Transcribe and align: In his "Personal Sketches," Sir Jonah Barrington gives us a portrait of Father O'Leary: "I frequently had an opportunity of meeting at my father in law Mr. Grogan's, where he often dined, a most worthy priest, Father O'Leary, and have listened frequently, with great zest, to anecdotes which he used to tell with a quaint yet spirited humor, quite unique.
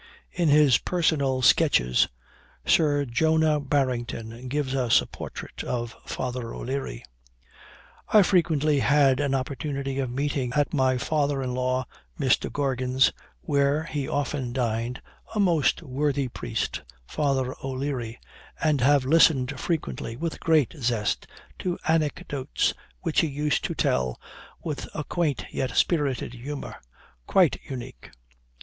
In 0.31 0.49
his 0.49 0.79
"Personal 0.79 1.43
Sketches," 1.43 2.07
Sir 2.65 3.05
Jonah 3.05 3.59
Barrington 3.59 4.47
gives 4.47 4.73
us 4.73 4.99
a 4.99 5.05
portrait 5.05 5.63
of 5.63 5.95
Father 6.07 6.51
O'Leary: 6.55 7.05
"I 8.07 8.23
frequently 8.23 8.79
had 8.79 9.19
an 9.19 9.35
opportunity 9.35 9.99
of 9.99 10.09
meeting 10.09 10.53
at 10.55 10.73
my 10.73 10.97
father 10.97 11.43
in 11.43 11.53
law 11.53 11.85
Mr. 12.19 12.51
Grogan's, 12.51 13.13
where 13.41 13.83
he 13.83 14.07
often 14.07 14.53
dined, 14.53 15.03
a 15.35 15.39
most 15.39 15.83
worthy 15.83 16.27
priest, 16.27 16.81
Father 17.05 17.53
O'Leary, 17.63 18.19
and 18.59 18.81
have 18.81 19.05
listened 19.05 19.59
frequently, 19.59 20.15
with 20.15 20.39
great 20.39 20.73
zest, 20.79 21.27
to 21.59 21.77
anecdotes 21.87 22.73
which 23.01 23.19
he 23.21 23.27
used 23.27 23.63
to 23.65 23.75
tell 23.75 24.19
with 24.63 24.87
a 24.95 25.03
quaint 25.03 25.45
yet 25.51 25.75
spirited 25.77 26.33
humor, 26.33 26.81
quite 27.27 27.57
unique. 27.69 28.09